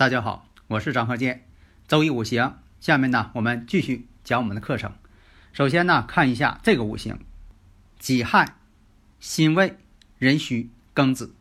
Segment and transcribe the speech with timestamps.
[0.00, 1.44] 大家好，我是张鹤剑，
[1.86, 2.56] 周易五行。
[2.80, 4.94] 下面呢，我们继续讲我们的课程。
[5.52, 7.18] 首先呢，看一下这个五行：
[7.98, 8.54] 己亥、
[9.18, 9.76] 辛未、
[10.18, 11.34] 壬戌、庚子。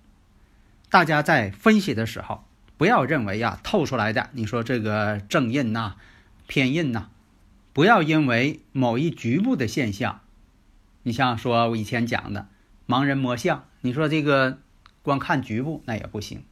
[0.89, 2.43] 大家在分析的时候，
[2.75, 5.95] 不要认为呀透出来的，你说这个正印呐、
[6.45, 7.07] 偏印呐，
[7.71, 10.19] 不要因为某一局部的现象，
[11.03, 12.49] 你像说我以前讲的
[12.85, 14.57] 盲人摸象，你说这个
[15.01, 16.43] 光看局部那也不行，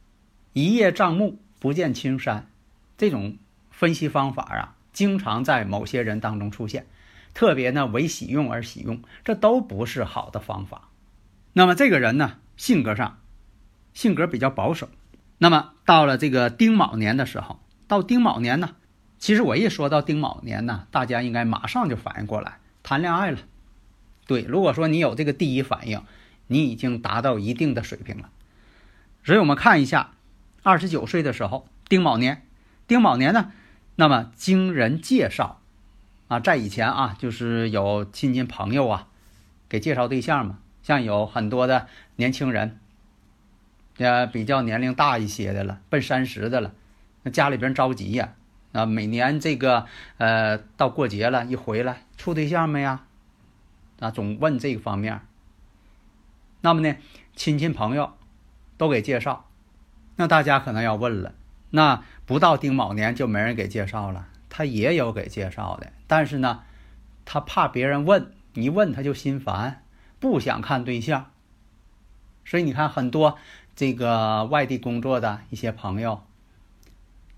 [0.54, 1.38] 一叶障目。
[1.60, 2.48] 不见青山，
[2.96, 3.36] 这种
[3.70, 6.86] 分析方法啊，经常在某些人当中出现，
[7.34, 10.88] 特别呢为喜用而喜用，这都不是好的方法。
[11.52, 13.18] 那么这个人呢，性格上
[13.92, 14.88] 性格比较保守。
[15.38, 18.76] 那么到了这个丁卯年的时候，到丁卯年呢，
[19.18, 23.38] 其实我一说到丁卯年呢，大家应该马上就反应过来，谈恋爱了。
[24.26, 26.02] 对，如果说你有这个第一反应，
[26.46, 28.30] 你已经达到一定的水平了。
[29.24, 30.12] 所以我们看一下。
[30.62, 32.46] 二十九岁的时候，丁卯年，
[32.86, 33.52] 丁卯年呢，
[33.96, 35.60] 那么经人介绍，
[36.26, 39.08] 啊，在以前啊，就是有亲戚朋友啊，
[39.68, 42.78] 给介绍对象嘛，像有很多的年轻人，
[43.96, 46.74] 呃，比较年龄大一些的了，奔三十的了，
[47.22, 48.34] 那家里边着急呀，
[48.72, 49.86] 啊，每年这个
[50.18, 53.04] 呃，到过节了，一回来处对象没呀？
[54.00, 55.20] 啊，总问这个方面。
[56.60, 56.96] 那么呢，
[57.34, 58.14] 亲戚朋友
[58.76, 59.47] 都给介绍。
[60.20, 61.32] 那大家可能要问了，
[61.70, 64.26] 那不到丁卯年就没人给介绍了？
[64.50, 66.64] 他也有给介绍的，但是呢，
[67.24, 69.84] 他怕别人问，一问他就心烦，
[70.18, 71.30] 不想看对象。
[72.44, 73.38] 所以你看，很多
[73.76, 76.24] 这个外地工作的一些朋友，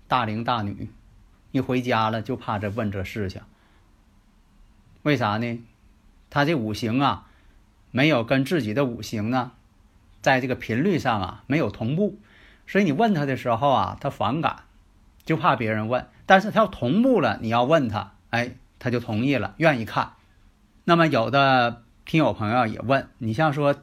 [0.07, 0.89] 大龄大女，
[1.51, 3.43] 一回家了就怕这问这事情。
[5.03, 5.63] 为啥呢？
[6.31, 7.27] 他这五行啊，
[7.91, 9.51] 没有跟自己的五行呢，
[10.23, 12.17] 在这个频率上啊没有同步。
[12.71, 14.61] 所以你问他的时候啊，他反感，
[15.25, 16.07] 就怕别人问。
[16.25, 20.13] 但是他要同步了，你要问他，哎，他就同意了，愿意看。
[20.85, 23.75] 那么有的听友朋友也问你，像说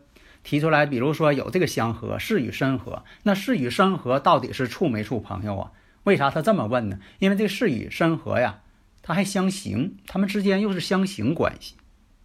[0.43, 5.73] 提出来，比如说有这个相合，是与申合，那是与申合到底是处没处朋友啊？
[6.05, 6.99] 为啥他这么问呢？
[7.19, 8.61] 因为这个是与申合呀，
[9.03, 11.75] 它还相刑，他们之间又是相刑关系。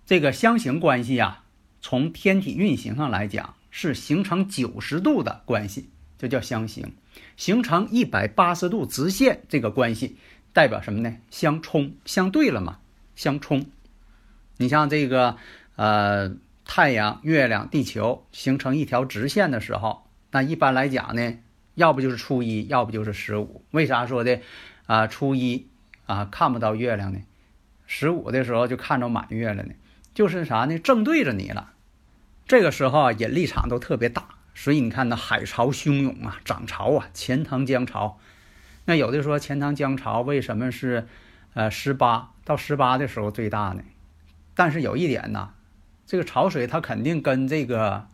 [0.06, 1.42] 这个相刑关系呀，
[1.82, 5.90] 从天体运行上来讲，是形成九十度的关系。
[6.24, 6.94] 这叫相形，
[7.36, 10.16] 形成一百八十度直线，这个关系
[10.54, 11.18] 代表什么呢？
[11.30, 12.80] 相冲，相对了嘛？
[13.14, 13.66] 相冲。
[14.56, 15.36] 你像这个，
[15.76, 16.34] 呃，
[16.64, 21.40] 太阳、月亮、地球形成一条直线的时候，那一般来讲呢，
[21.76, 23.62] 要不就是初一，要不就是十五。
[23.72, 24.40] 为啥说的
[24.86, 25.08] 啊？
[25.08, 25.68] 初一
[26.06, 27.20] 啊看不到月亮呢？
[27.86, 29.74] 十五的时候就看着满月了呢？
[30.14, 30.80] 就是啥呢？
[30.80, 31.74] 正对着你了。
[32.48, 34.30] 这个时候啊，引力场都特别大。
[34.56, 38.20] 所以你看，那海潮汹涌啊，涨潮啊，钱塘江潮。
[38.86, 41.08] 那有的说钱塘江潮为什么是，
[41.54, 43.84] 呃，十八到十八的时候最大呢？
[44.56, 45.52] 但是有一点呢，
[46.06, 48.08] 这个潮水它肯定跟这个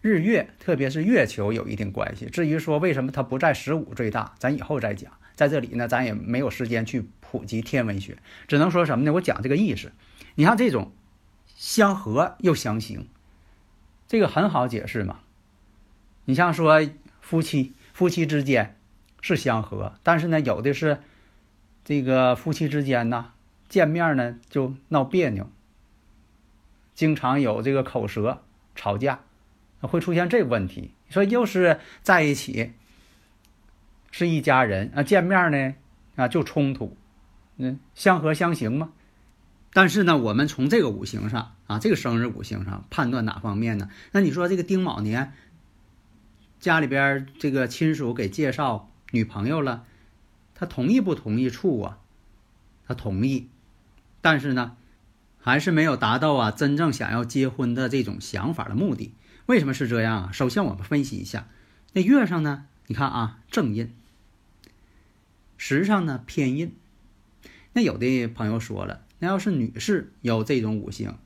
[0.00, 2.26] 日月，特别是月球有一定关系。
[2.26, 5.12] 至于说为什么它不在十五最大，咱以后再讲。
[5.34, 8.18] 在这里呢，咱也没有时间去普及天文学，
[8.48, 9.12] 只能说什么呢？
[9.12, 9.92] 我讲这个意思。
[10.34, 10.92] 你看这种
[11.46, 13.06] 相合又相刑，
[14.06, 15.20] 这个很好解释嘛。
[16.28, 16.86] 你像说
[17.22, 18.76] 夫妻，夫妻之间
[19.22, 20.98] 是相合，但是呢，有的是
[21.86, 23.32] 这个夫妻之间呢，
[23.70, 25.50] 见面呢就闹别扭，
[26.94, 28.42] 经常有这个口舌
[28.74, 29.20] 吵架，
[29.80, 30.92] 会出现这个问题。
[31.08, 32.72] 说又是在一起，
[34.10, 35.74] 是一家人啊，见面呢
[36.16, 36.94] 啊就冲突，
[37.56, 38.92] 嗯，相合相行嘛。
[39.72, 43.88] 但是呢，我们从这个五行上啊，这个生日五行上判断哪方面呢？
[44.12, 45.32] 那你说这个丁卯年。
[46.60, 49.84] 家里边这个亲属给介绍女朋友了，
[50.54, 51.98] 他同意不同意处啊？
[52.86, 53.48] 他同意，
[54.20, 54.76] 但是呢，
[55.38, 59.12] 还是没有达到啊真正想要结婚的这种想法的目的。
[59.46, 60.32] 为什么是这样啊？
[60.32, 61.48] 首先我们分析一下，
[61.92, 63.92] 那月上呢，你看啊正印，
[65.56, 66.74] 时上呢偏印，
[67.72, 71.18] 那有的朋友说了，那要是女士有这种五行，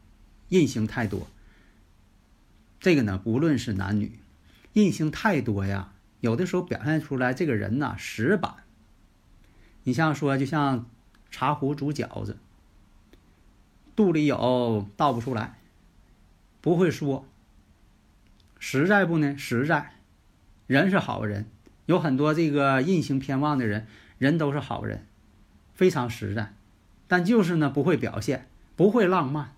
[0.51, 1.27] 印星太多，
[2.79, 4.19] 这个呢，不论是男女，
[4.75, 8.55] 印星太多呀，有的时候表现出来这个人呐死板。
[9.85, 10.87] 你像说，就像
[11.31, 12.39] 茶壶煮饺子，
[13.95, 15.59] 肚里有倒不出来，
[16.61, 17.27] 不会说。
[18.59, 19.37] 实在不呢？
[19.37, 19.95] 实在，
[20.69, 21.47] 人是好人，
[21.87, 23.89] 有很多这个印星偏旺的人，
[24.19, 25.05] 人都是好人，
[25.75, 26.55] 非常实在，
[27.09, 29.55] 但就是呢不会表现，不会浪漫。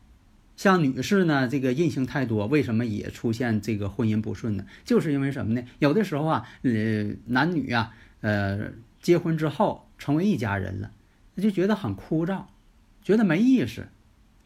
[0.56, 4.64] 像女士呢，这个印星太多，为什么也出现这个婚姻不顺呢？
[4.84, 5.66] 就是因为什么呢？
[5.80, 8.70] 有的时候啊，呃，男女啊，呃，
[9.02, 10.90] 结婚之后成为一家人了，
[11.34, 12.44] 那就觉得很枯燥，
[13.02, 13.88] 觉得没意思。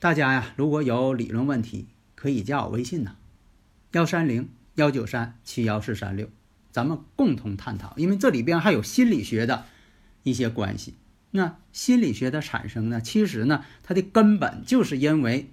[0.00, 3.16] 大家呀，如果有理论问题，可以加我微信呐。
[3.93, 6.28] 幺三零幺九三七幺四三六，
[6.70, 7.94] 咱们共同探讨。
[7.96, 9.66] 因为这里边还有心理学的
[10.22, 10.94] 一些关系。
[11.32, 15.50] 那心理学的产生呢，其实呢，它的根本就是因为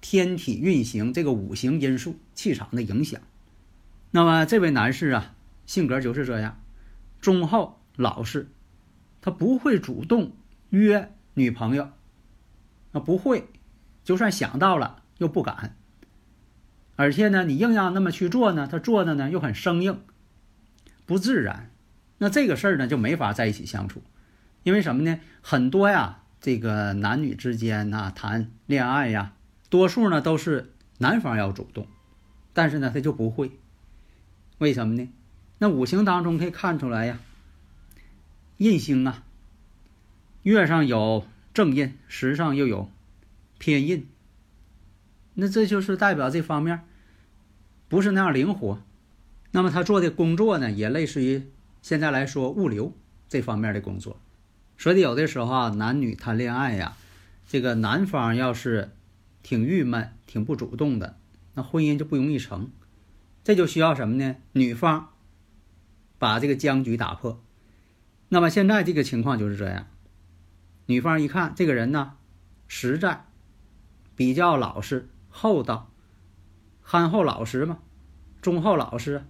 [0.00, 3.20] 天体运行这个五行因素、气场的影响。
[4.10, 5.34] 那么这位男士啊，
[5.66, 6.60] 性格就是这样，
[7.20, 8.48] 忠厚老实，
[9.20, 10.32] 他不会主动
[10.70, 11.90] 约女朋友，
[12.92, 13.48] 啊，不会，
[14.04, 15.76] 就算想到了又不敢。
[16.96, 20.00] 而且呢，你硬要那么去做呢，他做的呢又很生硬，
[21.06, 21.70] 不自然，
[22.18, 24.02] 那这个事儿呢就没法在一起相处，
[24.62, 25.20] 因为什么呢？
[25.42, 29.32] 很多呀，这个男女之间呐谈恋爱呀，
[29.68, 31.86] 多数呢都是男方要主动，
[32.52, 33.52] 但是呢他就不会，
[34.58, 35.08] 为什么呢？
[35.58, 37.18] 那五行当中可以看出来呀，
[38.58, 39.24] 印星啊，
[40.42, 42.90] 月上有正印，时上又有
[43.58, 44.06] 偏印。
[45.34, 46.80] 那这就是代表这方面
[47.88, 48.80] 不是那样灵活，
[49.52, 51.42] 那么他做的工作呢，也类似于
[51.82, 52.92] 现在来说物流
[53.28, 54.20] 这方面的工作。
[54.76, 56.96] 所以有的时候啊，男女谈恋爱呀，
[57.48, 58.90] 这个男方要是
[59.48, 61.16] 挺郁闷、挺不主动的，
[61.54, 62.70] 那婚姻就不容易成。
[63.42, 64.36] 这就需要什么呢？
[64.52, 65.08] 女方
[66.18, 67.40] 把这个僵局打破。
[68.28, 69.86] 那么现在这个情况就是这样，
[70.84, 72.12] 女方一看这个人呢，
[72.66, 73.24] 实在，
[74.14, 75.08] 比较老实。
[75.30, 75.90] 厚道、
[76.82, 77.78] 憨厚老实嘛，
[78.42, 79.24] 忠厚老实，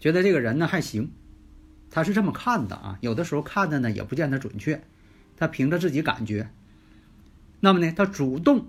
[0.00, 1.12] 觉得这个人呢还行，
[1.90, 2.96] 他是这么看的啊。
[3.02, 4.82] 有的时候看的呢也不见得准确，
[5.36, 6.50] 他凭着自己感觉。
[7.60, 8.68] 那么呢，他主动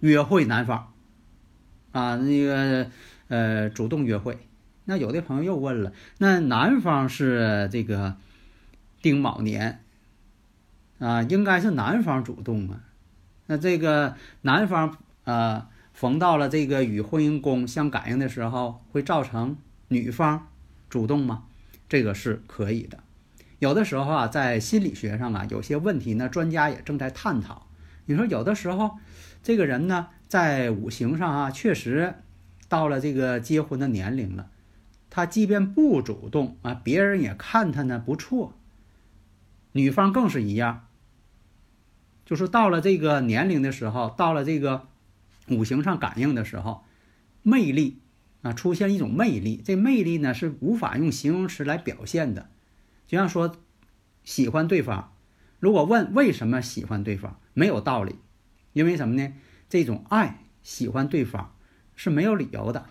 [0.00, 0.92] 约会男方
[1.92, 2.90] 啊，那个
[3.28, 4.38] 呃主动约会。
[4.84, 8.16] 那有的朋友又问了，那男方是这个
[9.00, 9.84] 丁卯年
[10.98, 12.80] 啊，应该是男方主动啊。
[13.46, 19.56] 那这个男方呃逢到了这个与婚姻宫相感应的时候，会造成
[19.88, 20.48] 女方
[20.88, 21.44] 主动吗？
[21.88, 23.00] 这个是可以的。
[23.58, 27.66] 有的时候啊，在心理学上啊，有些问题呢，专家也正在探讨。
[28.06, 28.98] 你说有的时候，
[29.42, 32.14] 这个人呢，在五行上啊，确实
[32.68, 34.50] 到了这个结婚的年龄了，
[35.08, 38.54] 他即便不主动啊，别人也看他呢不错。
[39.72, 40.86] 女方更是一样。
[42.24, 44.86] 就是到了这个年龄的时候，到了这个
[45.48, 46.84] 五行上感应的时候，
[47.42, 47.98] 魅力
[48.42, 49.60] 啊，出现一种魅力。
[49.64, 52.48] 这魅力呢是无法用形容词来表现的。
[53.08, 53.56] 就像说
[54.22, 55.12] 喜欢对方，
[55.58, 58.14] 如果问为什么喜欢对方，没有道理，
[58.72, 59.32] 因为什么呢？
[59.68, 61.54] 这种爱喜欢对方
[61.94, 62.86] 是没有理由的。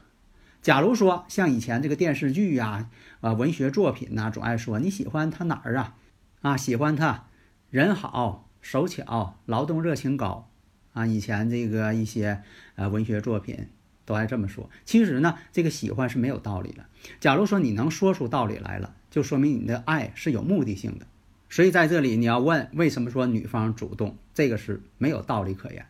[0.62, 2.90] 假如说像以前这个电视剧呀、
[3.22, 5.96] 啊文学作品呐，总爱说你喜欢他哪儿啊？
[6.42, 7.28] 啊，喜欢他
[7.70, 8.46] 人好。
[8.62, 10.52] 手巧，劳动热情高，
[10.92, 12.44] 啊，以前这个一些
[12.76, 13.70] 呃文学作品
[14.04, 14.70] 都爱这么说。
[14.84, 16.84] 其实呢，这个喜欢是没有道理的。
[17.22, 21.08] 假如说你能说出道理来了，就说明你的爱是有目的性的。
[21.50, 24.18] 所以在这里你要问，为什么说女方主动？
[24.34, 25.86] 这个是没有道理可言。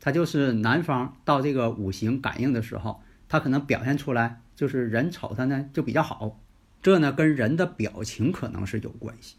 [0.00, 6.40] 他就是男方到这个五行感应的时候，他可能表现出来就是人瞅他呢就比较好，
[6.82, 9.36] 这呢跟人的表情可能是有关系。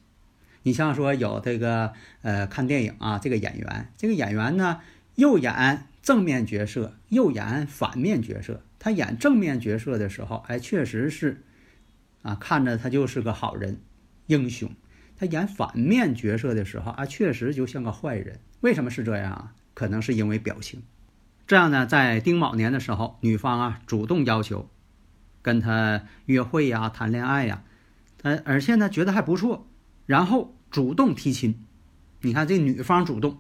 [0.63, 4.81] 你像说有这个呃看电影啊，这个演员，这个演员呢
[5.15, 8.61] 又演正面角色，又演反面角色。
[8.79, 11.43] 他演正面角色的时候，哎，确实是
[12.21, 13.79] 啊，看着他就是个好人、
[14.27, 14.69] 英雄。
[15.17, 18.39] 他演反面角色的时候啊，确实就像个坏人。
[18.61, 19.53] 为什么是这样啊？
[19.73, 20.83] 可能是因为表情。
[21.45, 24.69] 这样呢，在丁卯年的时候，女方啊主动要求
[25.41, 27.63] 跟他约会呀、谈恋爱呀，
[28.21, 29.67] 呃而且呢觉得还不错，
[30.05, 30.53] 然后。
[30.69, 31.63] 主动提亲，
[32.23, 33.37] 你看这女方主动，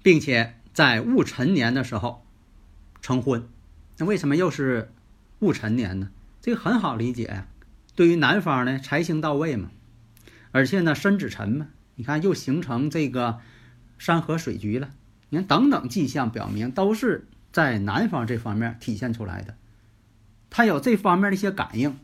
[0.00, 2.24] 并且在戊辰年的时候
[3.02, 3.48] 成婚，
[3.98, 4.92] 那为什么又是
[5.40, 6.10] 戊辰年呢？
[6.40, 7.48] 这个很好理解呀。
[7.96, 9.72] 对于男方呢，财星到位嘛，
[10.52, 13.40] 而且呢，身子沉嘛，你看又形成这个
[13.98, 14.90] 山河水局了。
[15.28, 19.56] 你看等等迹象表明，都是在男方这方面体现出来的。
[20.50, 21.98] 他有这方面的一些感应，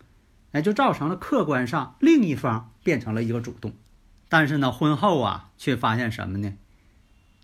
[0.52, 3.72] 哎，就造成了客观上另一方变成了一个主动。
[4.28, 6.52] 但是呢，婚后啊，却发现什么呢？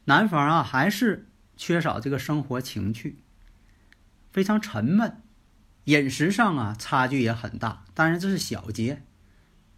[0.04, 3.18] 男方啊，还是缺少这个生活情趣，
[4.30, 5.20] 非常沉闷，
[5.84, 7.84] 饮食上啊差距也很大。
[7.94, 9.02] 当然这是小节，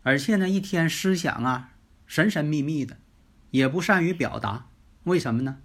[0.04, 1.72] 而且呢，一天思想啊
[2.06, 2.98] 神神秘秘的，
[3.50, 4.66] 也不善于表达。
[5.02, 5.56] 为什么呢？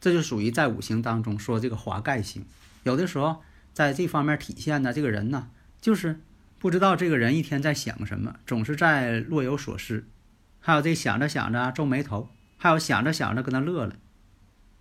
[0.00, 2.44] 这就属于在五行当中说这个华盖星，
[2.82, 3.42] 有的时候
[3.72, 5.48] 在这方面体现呢，这个人呢
[5.80, 6.20] 就是
[6.58, 10.06] 不知道这个人一天在想什么，总是在若有所思，
[10.60, 13.96] 还有这想着想着皱眉头，还有想着想着跟他乐了，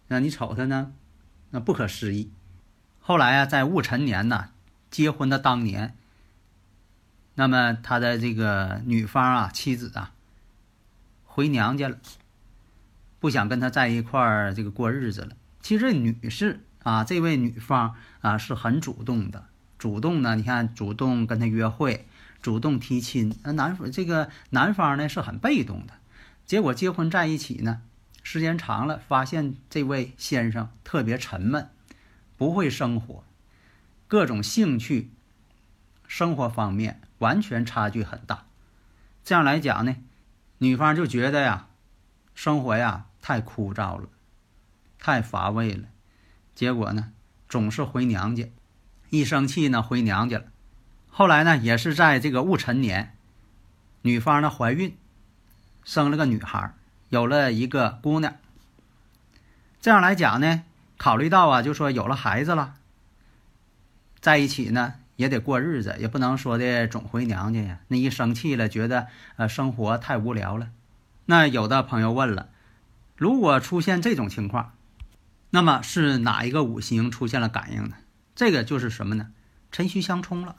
[0.09, 0.93] 那你瞅他呢，
[1.51, 2.31] 那不可思议。
[2.99, 4.49] 后来啊，在戊辰年呢，
[4.91, 5.97] 结婚的当年，
[7.35, 10.11] 那么他的这个女方啊，妻子啊，
[11.25, 11.97] 回娘家了。
[13.19, 15.29] 不想跟他在一块儿这个过日子了。
[15.61, 19.45] 其实女士啊，这位女方啊是很主动的，
[19.79, 22.05] 主动呢，你看主动跟他约会，
[22.41, 23.33] 主动提亲。
[23.43, 25.93] 那男这个男方呢是很被动的。
[26.45, 27.81] 结果结婚在一起呢，
[28.21, 31.69] 时间长了，发现这位先生特别沉闷，
[32.37, 33.23] 不会生活，
[34.09, 35.11] 各种兴趣、
[36.13, 38.45] 生活方面完全差距很大。
[39.23, 39.95] 这样来讲呢，
[40.59, 41.65] 女方就觉得呀，
[42.35, 43.05] 生活呀。
[43.19, 44.09] 太枯燥了，
[44.99, 45.87] 太乏味了，
[46.53, 47.13] 结果呢，
[47.47, 48.51] 总是回娘家，
[49.09, 50.45] 一生气呢回娘家了。
[51.09, 53.15] 后来呢，也是在这个戊辰年，
[54.01, 54.97] 女方呢怀孕，
[55.85, 56.73] 生了个女孩，
[57.07, 58.35] 有了一个姑娘。
[59.79, 60.63] 这样来讲呢，
[60.97, 62.75] 考虑到啊，就说有了孩子了，
[64.19, 67.79] 在一起呢也得过日子，也不能说的总回娘家呀。
[67.87, 70.67] 那一生气了，觉得呃生活太无聊了。
[71.25, 72.49] 那有的朋友问了。
[73.15, 74.73] 如果出现这种情况，
[75.51, 77.95] 那么是哪一个五行出现了感应呢？
[78.35, 79.31] 这个就是什么呢？
[79.71, 80.57] 辰戌相冲了。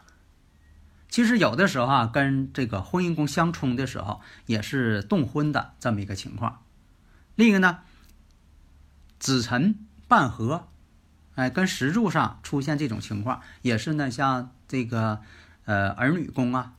[1.10, 6.62] 其实有的时候啊，跟这个婚姻宫相冲的时候，也是动婚的这么一个情况。
[7.34, 7.80] 另一个呢，
[9.18, 9.74] 子辰
[10.08, 10.68] 半合，
[11.34, 15.20] 哎，跟石柱上出现这种情况，也是呢，像这个
[15.64, 16.74] 呃儿女宫啊，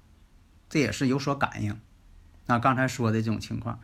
[0.69, 1.79] 这也是有所感应。
[2.45, 3.79] 那刚才说的这种情况。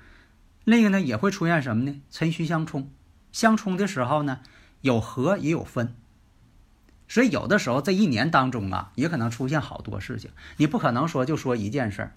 [0.63, 2.01] 另一个呢，也会出现什么呢？
[2.11, 2.89] 辰戌相冲，
[3.31, 4.41] 相冲的时候呢，
[4.81, 5.95] 有合也有分，
[7.07, 10.29] 所以有的时候这一年当中啊，也可能出现好多事情。
[10.57, 12.13] 你不可能说就说一件事儿，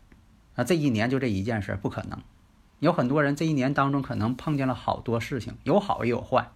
[0.57, 2.23] 啊，这一年就这一件事儿，不可能。
[2.81, 6.51] 有很多人这一年当中可能碰见了好多事情，有好也有坏。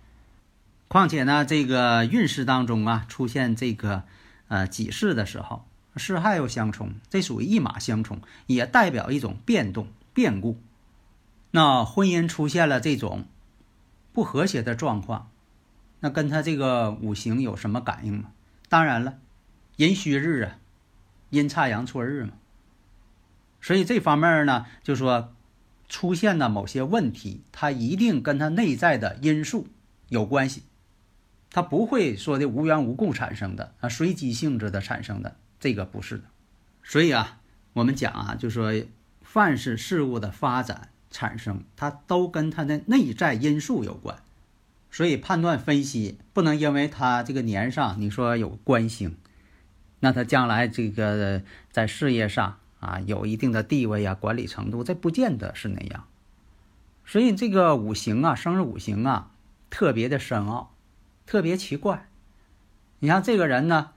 [0.88, 4.04] 况且呢，这个运势当中啊，出现这个
[4.48, 5.66] 呃己巳的时候，
[5.96, 10.58] 巳亥又相冲，这属于一马相冲，也代表一种变动、变故。
[11.50, 13.26] 那婚姻出现了这种
[14.12, 15.30] 不和谐的状况，
[16.00, 18.30] 那跟他这个五行有什么感应吗？
[18.68, 19.18] 当然了，
[19.76, 20.58] 寅戌日啊，
[21.30, 22.32] 阴差阳错日嘛。
[23.60, 25.34] 所以这方面呢，就说
[25.88, 29.66] 出现了某些问题，它一定跟他内在的因素
[30.08, 30.62] 有关系，
[31.50, 36.24] 它不会说的无缘无故产生的啊，随机性质的产生的，这个不是的。
[36.82, 37.40] 所以啊，
[37.72, 38.72] 我们讲啊，就说
[39.22, 40.90] 凡是事物的发展。
[41.10, 44.18] 产生，它都跟它的内在因素有关，
[44.90, 49.16] 所以判断分析不能因为它这个年上你说有官星，
[50.00, 51.40] 那他将来这个
[51.72, 56.04] 在事业上啊有一定的地位啊管理程度，这不见得是那样。
[57.06, 59.30] 所以这个五行啊，生日五行啊，
[59.70, 60.74] 特别的深奥，
[61.28, 62.08] 特别奇怪。
[63.00, 63.90] 你像这个人呢，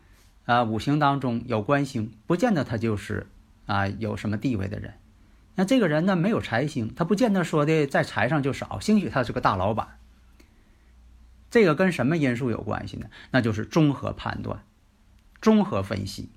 [0.44, 3.28] 啊，五行当中有官星，不见得他就是
[3.68, 4.96] 啊有什么地位的人。
[5.56, 9.98] 那这个人呢，没有财星，他不见得说的在财上就少，兴许他是个大老板。
[11.50, 13.08] 这个跟什么因素有关系呢？
[13.32, 14.66] 那就是综合判断、
[15.42, 16.30] 综合分析。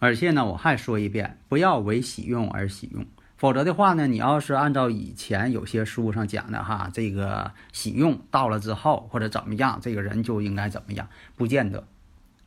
[0.00, 3.06] 而且呢，我还说一遍，不要为喜用而喜用，
[3.44, 11.86] 否则的话呢，你要是按照以前有些书上讲的哈，这个喜用到了之后或者怎么样，这个人就应该怎么样，不见得。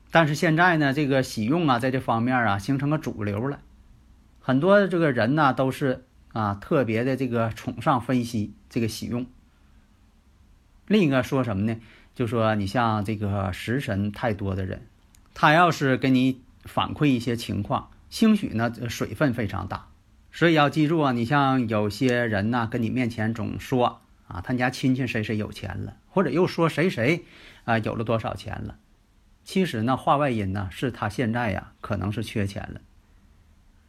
[0.10, 3.60] 但是现在呢，这个喜用啊，在这方面啊，形成个主流了。
[4.40, 9.28] 很多这个人呢，都是啊特别的这个崇尚分析这个喜用。
[10.88, 11.80] 另一个说什么呢？
[12.16, 14.88] 就说你像这个食神太多的人，
[15.36, 19.87] 他要是给你反馈一些情况，兴许呢水分非常大，
[20.38, 27.26] 所以要记住啊，你像有些人呢，跟你面前总说啊，他家亲戚谁谁有钱了，或者又说谁谁
[27.66, 28.78] 啊有了多少钱了，
[29.44, 32.82] 其实呢话外音呢是他现在呀可能是缺钱了。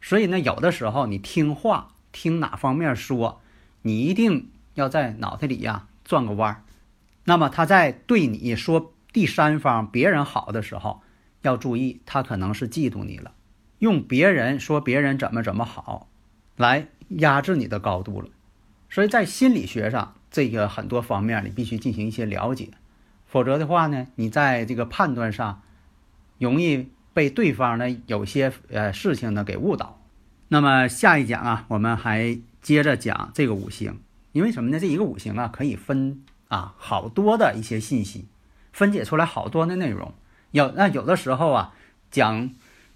[0.00, 3.42] 所以呢，有的时候你听话，听哪方面说，
[3.82, 6.62] 你一定要在脑袋里呀转个弯儿。
[7.24, 11.02] 那么他在对你说第三方别人好的时候，
[11.42, 13.32] 要注意，他可能是嫉妒你了，
[13.80, 16.08] 用别人说别人怎么怎么好，
[16.58, 18.28] 来压制你的高度了。
[18.90, 22.68] 所以在心理学上，这个很多方面你必须进行一些了解，
[23.26, 25.62] 否则的话呢，你在这个判断上
[26.38, 30.00] 容易被对方呢有些呃事情呢给误导。
[30.48, 34.00] 那么下一讲啊，我们还接着讲这个五行，
[34.32, 34.80] 因为什么呢？
[34.80, 38.26] 这一个五行啊可以分啊好多的一些信息，
[38.72, 40.14] 分解出来好多的内容。
[40.50, 41.74] 有那有的时候啊
[42.10, 42.50] 讲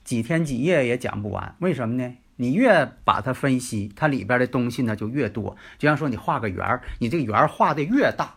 [0.05, 2.15] 几天几夜也讲不完，为什么呢？
[2.37, 5.57] 你越把它分析，它里边的东西呢就越多。
[5.79, 8.35] 就像说你画个圆儿，你这个圆儿画的越大，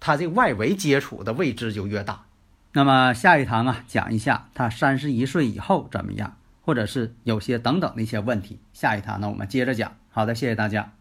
[0.00, 2.24] 它这外围接触的位置就越大。
[2.72, 8.58] 那么下一堂啊，讲一下他三十一岁以后怎么样，或者是有些等等的一些问题。
[8.72, 9.96] 下一堂呢，我们接着讲。
[10.10, 10.92] 好的，谢谢大家。